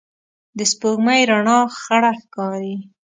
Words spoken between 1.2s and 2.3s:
رڼا خړه